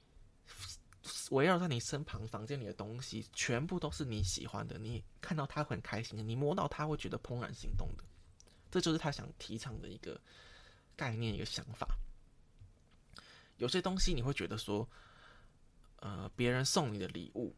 [1.32, 8.04] 围绕在你身旁房间里的东西，全部都是你喜欢的，你看到它很开心的，你摸到它会觉得怦然心动的，
[8.70, 10.20] 这就是他想提倡的一个
[10.94, 11.88] 概念，一个想法。
[13.62, 14.88] 有些东西你会觉得说，
[16.00, 17.54] 呃，别人送你的礼物，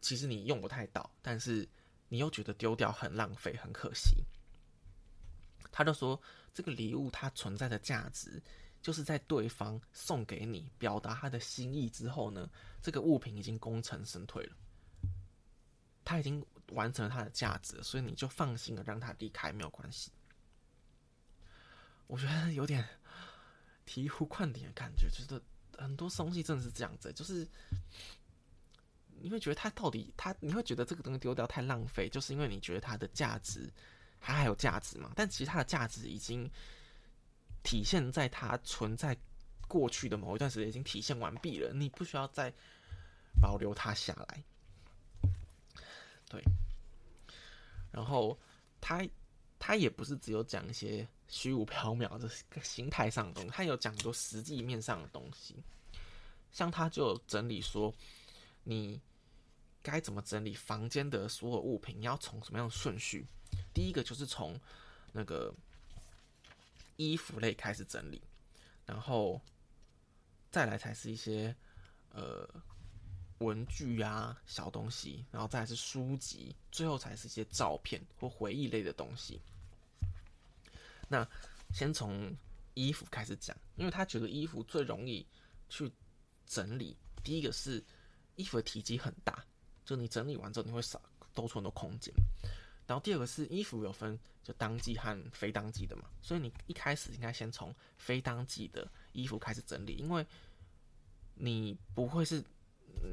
[0.00, 1.66] 其实你用不太到，但是
[2.08, 4.22] 你又觉得丢掉很浪费，很可惜。
[5.72, 6.20] 他就说，
[6.52, 8.42] 这个礼物它存在的价值。
[8.82, 12.48] 就是在对方送给你表达他的心意之后呢，
[12.80, 14.56] 这个物品已经功成身退了，
[16.04, 20.12] 他已经完成了他的价值，所以你就放心的让他离开，没有关系。
[22.06, 22.86] 我觉得有点
[23.86, 25.42] 醍醐灌顶的感觉，就是
[25.78, 27.46] 很多东西真的是这样子，就是
[29.20, 33.72] 你会觉得他到底他，你会觉得这个东西丢掉太浪费，就是因为你觉得它的价值
[34.20, 35.12] 它还有价值嘛？
[35.14, 36.50] 但其实它的价值已经。
[37.62, 39.16] 体现在它存在
[39.66, 42.48] 过去的某一段时间已经体现完毕了，你不需要再
[43.40, 44.44] 保留它下来。
[46.28, 46.40] 对，
[47.90, 48.38] 然后
[48.80, 49.04] 他
[49.58, 52.30] 他也不是只有讲一些虚无缥缈的
[52.62, 55.56] 形态上的东西，他有讲很多实际面上的东西。
[56.52, 57.94] 像他就整理说，
[58.64, 59.00] 你
[59.82, 63.26] 该怎么整理房间的所有物品，你要从什么样的顺序？
[63.74, 64.58] 第一个就是从
[65.12, 65.54] 那个。
[66.98, 68.22] 衣服类开始整理，
[68.86, 69.38] 然后
[70.50, 71.54] 再来才是一些
[72.08, 72.48] 呃
[73.40, 79.38] 文具啊、小东西，然后再是书籍，最后才是一些照片或回忆类的东西。
[81.08, 81.28] 那
[81.72, 82.36] 先从
[82.74, 85.26] 衣服开始讲，因为他觉得衣服最容易
[85.68, 85.90] 去
[86.46, 86.96] 整理。
[87.22, 87.82] 第一个是
[88.36, 89.44] 衣服的体积很大，
[89.84, 91.00] 就你整理完之后你会少
[91.34, 92.14] 多出很多空间。
[92.86, 100.26] 然后第二个是衣服有分就当季和非当季的嘛，所以你一开始应该先从非当季的衣服开始整理，因为
[101.34, 102.44] 你不会是。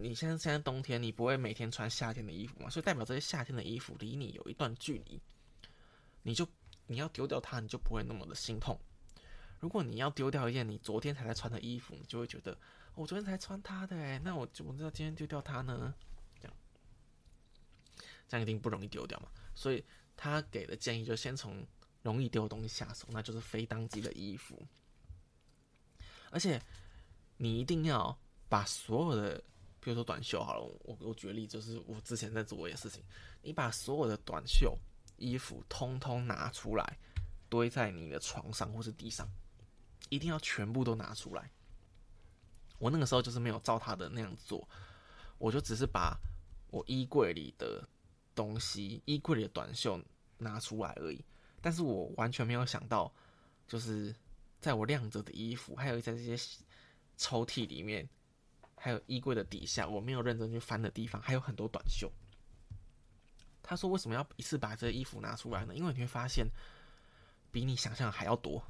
[0.01, 2.69] 你现在现在冬天，你不会每天穿夏天的衣服嘛？
[2.69, 5.21] 所以代表这些夏天的衣服离你有一段距离，
[6.21, 6.47] 你就
[6.93, 8.79] 你要丢掉它，你就不会那么的心痛。
[9.59, 12.57] 如果你要丢掉一件你昨天才在穿的衣服，你就会觉得
[12.95, 15.93] 我昨天才穿它的，哎，那我就我知道今天丢掉它呢？
[16.39, 16.55] 这样，
[18.27, 19.29] 这样一定不容易丢掉嘛。
[19.55, 19.83] 所以
[20.15, 21.65] 他给的建议就先从
[22.03, 24.61] 容易丢的东西下手，那就是非当季的衣服。
[26.29, 26.61] 而且
[27.37, 28.15] 你一定要
[28.47, 29.43] 把所有的。
[29.79, 33.03] 比如说短袖好了，我我举例，就是我之前在做一件事情，
[33.41, 34.73] 你把所有的短袖
[35.17, 36.97] 衣服通通拿出来，
[37.49, 39.27] 堆在你的床上或是地上，
[40.09, 41.51] 一定要全部都拿出来。
[42.79, 44.67] 我那个时候就是没有照他的那样做，
[45.37, 46.17] 我就只是把
[46.69, 47.87] 我衣柜里的
[48.35, 50.01] 东西，衣柜里的短袖
[50.37, 51.23] 拿出来而已。
[51.61, 53.13] 但是我完全没有想到，
[53.67, 54.13] 就是
[54.59, 56.59] 在我晾着的衣服，还有在这些
[57.17, 58.07] 抽屉里面。
[58.75, 62.11] 还有衣柜的底下，我没有认真去翻的地方，还有很多短袖。
[63.63, 65.73] 他说：“为什么要一次把这衣服拿出来呢？
[65.73, 66.45] 因为你会发现，
[67.51, 68.61] 比你想象还要多，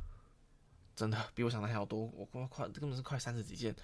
[0.96, 2.06] 真的比我想的还要多。
[2.14, 3.76] 我快快，根本是快三十几件。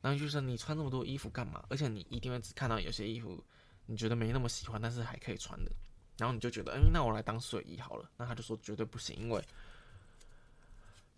[0.00, 1.64] 然后就是你穿那么多衣服干嘛？
[1.70, 3.42] 而且你一定会只看到有些衣服
[3.86, 5.72] 你觉得没那么喜欢，但是还可以穿的。
[6.18, 8.08] 然后你就觉得，哎，那我来当睡衣好了。
[8.16, 9.42] 那他就说绝对不行，因为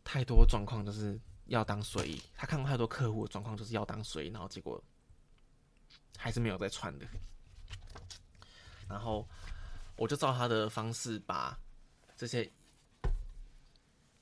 [0.03, 4.83] 太多状况就是。”要当睡衣，他看过太多客户的状况，就是要当睡衣，然后结果
[6.17, 7.07] 还是没有再穿的。
[8.89, 9.29] 然后
[9.97, 11.59] 我就照他的方式把
[12.17, 12.51] 这些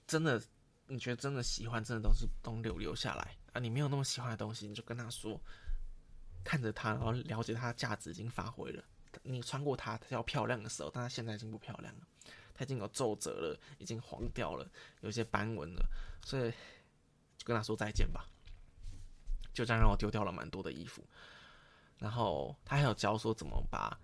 [0.07, 0.43] 真的
[0.87, 3.61] 你觉得真的喜欢，真的都是都留留下来啊。
[3.61, 5.41] 你没有那么喜欢的东西，你就跟他说，
[6.45, 8.85] 看着他，然后了解它的价值已经发挥了。
[9.23, 12.07] 你穿过它，它要漂亮的时候，但它现在已经不漂亮了，
[12.55, 14.69] 它已经有皱褶了，已经黄掉了，
[15.01, 15.85] 有些斑纹了，
[16.25, 16.53] 所以。
[17.41, 18.27] 就跟他说再见吧，
[19.55, 21.03] 就这样让我丢掉了蛮多的衣服。
[21.97, 23.99] 然后他还有教说怎么把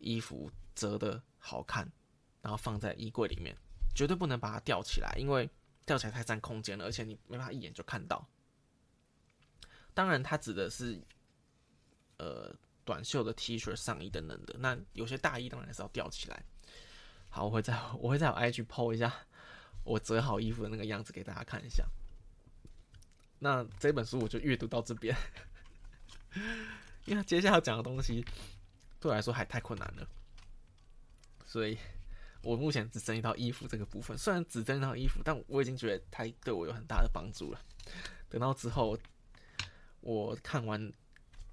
[0.00, 1.90] 衣服折的好看，
[2.42, 3.56] 然后放在衣柜里面，
[3.94, 5.48] 绝对不能把它吊起来，因为
[5.84, 8.28] 吊起来太占空间了，而且你没办法一眼就看到。
[9.94, 11.02] 当然，他指的是
[12.18, 14.56] 呃短袖的 T 恤、上衣等等的。
[14.58, 16.44] 那有些大衣当然是要吊起来。
[17.30, 19.12] 好，我会在我会在我 IG PO 一下
[19.84, 21.84] 我折好衣服的那个样子给大家看一下。
[23.40, 25.16] 那这本书我就阅读到这边，
[27.06, 28.24] 因为接下来要讲的东西
[29.00, 30.08] 对我来说还太困难了，
[31.46, 31.78] 所以
[32.42, 34.16] 我目前只整理到衣服这个部分。
[34.18, 37.60] 虽然只整理到衣服，但我已经觉得它对我有很大的帮助了。
[38.28, 38.98] 等到之后
[40.00, 40.92] 我看完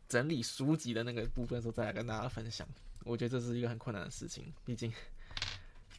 [0.07, 2.67] 整理书籍的那个部分的时候，再来跟大家分享。
[3.03, 4.91] 我觉得这是一个很困难的事情，毕竟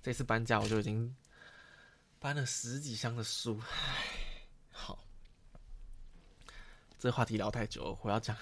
[0.02, 1.14] 这次搬家我就已经
[2.18, 4.24] 搬了十几箱的书，唉。
[6.98, 8.34] 这话题聊太久，我要讲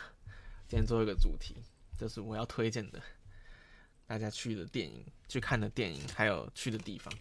[0.68, 1.56] 今天最后一个主题，
[1.96, 3.02] 就是我要推荐的
[4.06, 7.12] 大家去的电影、去看的电影，还有去的地方。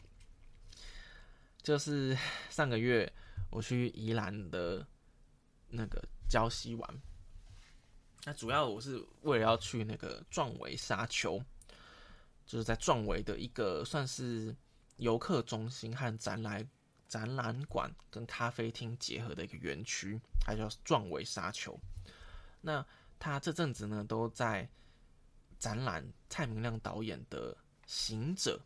[1.61, 2.17] 就是
[2.49, 3.11] 上个月
[3.49, 4.85] 我去宜兰的
[5.69, 7.01] 那个礁溪玩，
[8.25, 11.41] 那主要我是为了要去那个壮围沙丘，
[12.45, 14.55] 就是在壮围的一个算是
[14.97, 16.67] 游客中心和展览。
[17.09, 21.79] 展览馆跟咖啡厅结合的一个园区，它叫壮伟沙丘。
[22.59, 22.83] 那
[23.23, 24.69] 他这阵子呢，都在
[25.57, 27.55] 展览蔡明亮导演的
[27.85, 28.59] 《行者》。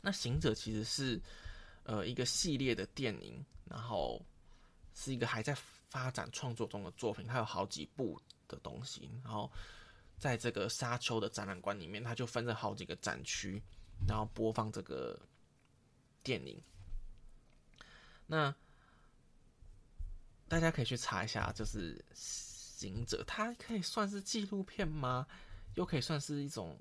[0.00, 1.20] 那《行者》其实是
[1.82, 4.24] 呃一个系列的电影，然后
[4.94, 5.54] 是一个还在
[5.86, 9.10] 发展创作中的作品，它有好几部的东西。
[9.22, 9.52] 然后
[10.18, 13.62] 在这个沙丘的展览馆里面，它就分了好几个展区，
[14.08, 15.20] 然后播放这个
[16.22, 16.58] 电影。
[18.26, 18.54] 那
[20.48, 21.98] 大家可以去查一下，就是
[22.88, 25.26] 《行者》，它可以算是纪录片吗？
[25.74, 26.78] 又可以算是一种，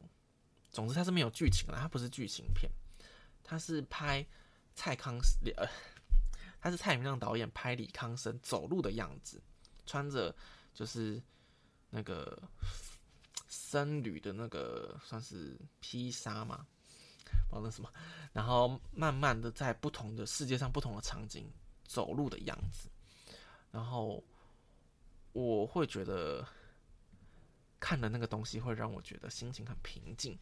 [0.72, 2.72] 总之它是没有剧情的，它不是剧情片，
[3.44, 4.26] 它是拍
[4.76, 5.20] 蔡康
[5.58, 5.68] 呃，
[6.62, 9.42] 他是蔡明亮导演拍李康生走路的样子，
[9.86, 10.34] 穿着
[10.74, 11.22] 就是
[11.90, 12.42] 那个
[13.48, 16.66] 僧侣的那个算是披纱嘛。
[17.52, 17.92] 道那什么，
[18.34, 21.48] 然后慢慢的在不同的世界上不同的场景
[21.86, 22.90] 走路的样子，
[23.72, 24.24] 然后
[25.34, 26.48] 我会觉得
[27.80, 30.38] 看的那个东西会让我觉得心情很平静。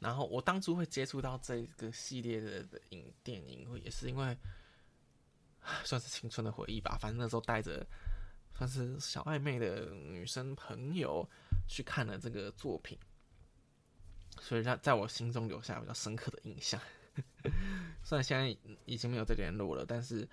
[0.00, 4.36] 然后我当初会接触到这个系列的影电影，也是因为
[5.84, 6.98] 算是青春的回忆吧。
[7.00, 7.86] 反正那时候带着
[8.54, 11.26] 算是小暧昧的女生朋友
[11.66, 12.98] 去看了这个作品，
[14.40, 16.78] 所以让在我心中留下比较深刻的印象。
[18.02, 18.54] 虽然现在
[18.84, 20.28] 已经没有再联络了，但是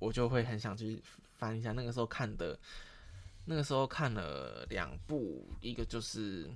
[0.00, 1.00] 我就会很想去
[1.38, 2.58] 翻一下那个时候看的。
[3.50, 6.46] 那个时候看了两部，一个就是《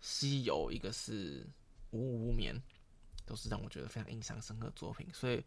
[0.00, 1.42] 西游》，一个是
[1.90, 2.56] 《无无眠》，
[3.26, 5.44] 都是让我觉得非常印象深刻的作品，所以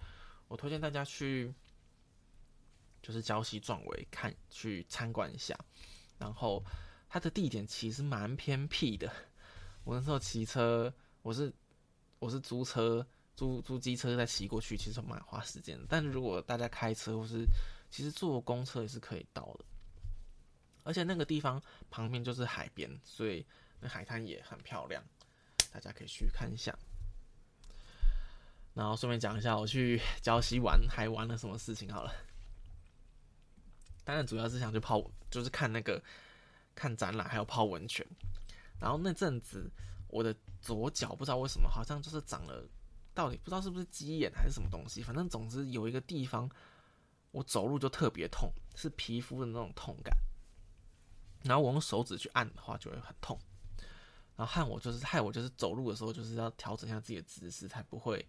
[0.48, 1.52] 我推荐大家去，
[3.02, 5.58] 就是礁溪壮围看，去参观一下。
[6.20, 6.64] 然后
[7.10, 9.12] 它的地点其实蛮偏僻的，
[9.86, 11.52] 我那时候骑车，我是
[12.20, 13.04] 我是租车，
[13.36, 15.86] 租租机车再骑过去，其实蛮花时间的。
[15.90, 17.44] 但如果大家开车或是
[17.96, 19.64] 其实坐公车也是可以到的。
[20.84, 23.46] 而且那个地方旁边就是海边，所以
[23.80, 25.02] 那海滩也很漂亮，
[25.72, 26.78] 大家可以去看一下。
[28.74, 32.14] 然后顺便讲一下我去礁溪玩还玩了什么事情好了。
[34.04, 36.04] 当然主要是想去泡，就是看那个
[36.76, 38.06] 看展览，还有泡温泉。
[38.78, 39.72] 然后那阵子
[40.10, 42.68] 我的左脚不知道为什么好像就是长了，
[43.14, 46.52] 到底不知道是不是鸡眼还是什么东西，反正总之有一个地方
[47.36, 50.16] 我走路就特别痛，是皮肤的那种痛感。
[51.44, 53.38] 然后我用手指去按的话就会很痛，
[54.38, 58.26] 然后害我就是害我就是走路的时候就是要调整一下自己的姿势，才不会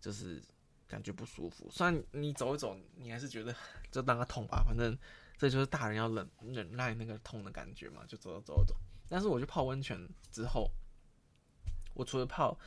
[0.00, 0.42] 就是
[0.88, 1.68] 感觉不舒服。
[1.70, 3.54] 虽然你走一走，你还是觉得
[3.90, 4.98] 就当它痛吧，反正
[5.36, 8.74] 这就是大人要忍忍耐那个痛的感觉嘛，就走走走走。
[9.10, 10.70] 但是我去泡温泉之后，
[11.92, 12.58] 我除了泡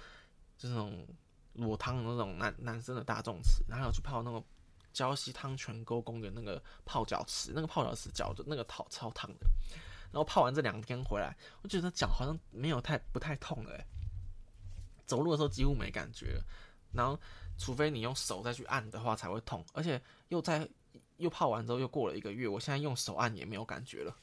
[0.59, 1.07] 就是那种
[1.53, 4.45] 裸汤的那种男男生的大众池，然后去泡那种。
[4.95, 9.45] 礁溪汤泉沟公园那个泡脚池，那个泡脚池脚的那个超超烫的。
[10.11, 13.85] 然后泡完这两天回来，我觉得脚好像没有太不太痛了，
[15.05, 16.41] 走路的时候几乎没感觉。
[16.93, 17.19] 然后
[17.57, 20.67] 除非你用手再去按的话才会痛，而且又在
[21.17, 24.15] 又泡完之后又过了一个月，我现在用手按也没有感觉了，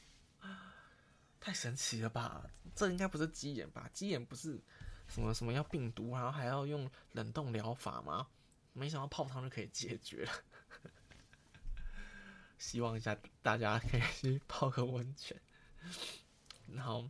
[1.39, 2.43] 太神奇了吧？
[2.73, 3.87] 这应该不是鸡眼吧？
[3.93, 4.59] 鸡眼不是
[5.07, 8.25] 什么什么要病毒，然后还要用冷冻疗法吗？
[8.71, 10.31] 没想到泡汤就可以解决了。
[12.63, 15.37] 希望一下大家可以去泡个温泉，
[16.73, 17.07] 然后，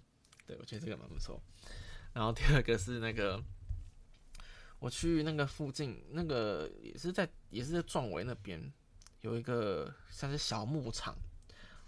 [0.47, 1.39] 对我觉得这个蛮不错。
[2.11, 3.41] 然后第二个是那个，
[4.79, 8.59] 我去那个附近，那个也是在也是在壮围那边
[9.21, 11.15] 有一个像是小牧场，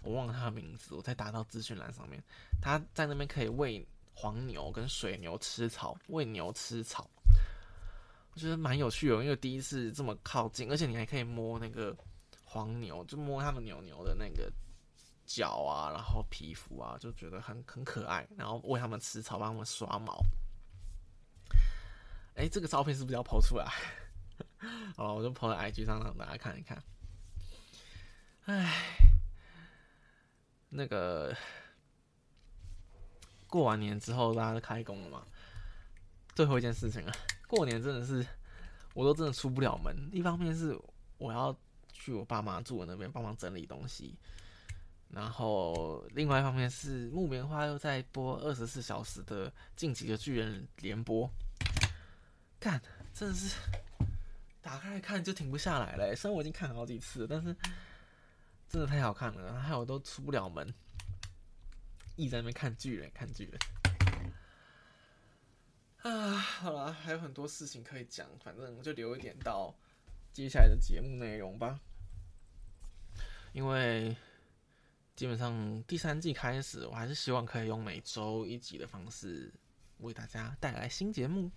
[0.00, 2.22] 我忘了它的名字，我再打到资讯栏上面。
[2.62, 7.10] 他在那边可以喂黄牛跟水牛吃草，喂牛吃草，
[8.32, 11.94] 我觉得蛮有趣的，因为第一次这么靠近，而且你还可以摸那个。
[12.56, 14.50] 黄牛就摸他们牛牛的那个
[15.26, 20.18] 脚啊，然后皮肤啊，就觉得很很可爱，然后喂他们吃草，帮他们刷毛。
[22.34, 23.66] 哎，这个照片是不是要抛出来？
[24.96, 26.82] 好了，我就抛在 IG 上让大家看一看。
[28.46, 28.72] 哎，
[30.70, 31.36] 那个
[33.48, 35.26] 过完年之后，大家都开工了嘛？
[36.34, 37.12] 最后一件事情啊，
[37.46, 38.26] 过年真的是
[38.94, 39.94] 我都真的出不了门。
[40.10, 40.74] 一方面是
[41.18, 41.54] 我要。
[41.98, 44.14] 去我爸妈住的那边帮忙整理东西，
[45.08, 51.28] 然后另外一方面是木棉花又在播二十四小时的《晋级的巨人》联播，
[52.60, 52.80] 干，
[53.12, 53.56] 真的是
[54.60, 56.14] 打开来看就停不下来了。
[56.14, 57.56] 虽然我已经看了好几次，但是
[58.68, 60.72] 真的太好看了，害我都出不了门，
[62.14, 63.58] 一直在那边看巨人，看巨人。
[66.02, 69.74] 啊，好了，还有很多事情可以讲，反正就留一点到。
[70.32, 71.80] 接下来的节目内容吧，
[73.56, 74.14] 因为
[75.14, 79.50] 基本上第三季开始，我还是希望可以用每周一集的方式
[80.00, 81.50] 为大家带来新节目。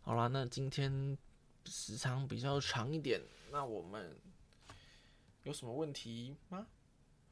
[0.00, 1.18] 好了，那今天
[1.66, 3.20] 时长比较长一点，
[3.52, 4.16] 那我们
[5.42, 6.66] 有什么问题吗？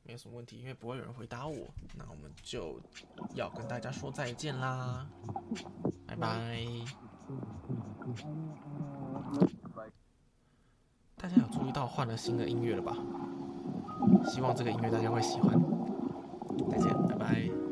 [0.02, 2.78] 没有什么问题，因为不会有人回答我，那我们就
[3.34, 5.08] 要跟大家说再见啦，
[6.06, 6.62] 拜拜。
[11.26, 12.96] 大家有注意到换了新的音乐了吧？
[14.28, 15.60] 希望这个音乐大家会喜欢。
[16.70, 17.65] 再见，拜拜。